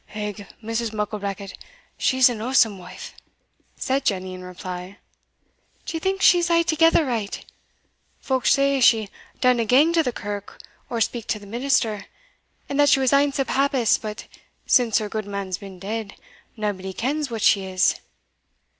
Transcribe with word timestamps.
"Hegh, 0.07 0.47
Mrs. 0.63 0.91
Mucklebackit, 0.93 1.53
she's 1.95 2.27
an 2.27 2.41
awsome 2.41 2.79
wife!" 2.79 3.13
said 3.75 4.03
Jenny 4.03 4.33
in 4.33 4.41
reply. 4.41 4.97
"D'ye 5.85 5.99
think 5.99 6.23
she's 6.23 6.49
a'thegither 6.49 7.05
right? 7.05 7.45
Folk 8.19 8.47
say 8.47 8.81
she 8.81 9.11
downa 9.41 9.67
gang 9.67 9.93
to 9.93 10.01
the 10.01 10.11
kirk, 10.11 10.57
or 10.89 11.01
speak 11.01 11.27
to 11.27 11.37
the 11.37 11.45
minister, 11.45 12.07
and 12.67 12.79
that 12.79 12.89
she 12.89 12.99
was 12.99 13.13
ance 13.13 13.37
a 13.37 13.45
papist 13.45 14.01
but 14.01 14.25
since 14.65 14.97
her 14.97 15.07
gudeman's 15.07 15.59
been 15.59 15.77
dead, 15.77 16.15
naebody 16.57 16.93
kens 16.93 17.29
what 17.29 17.43
she 17.43 17.63
is. 17.65 17.99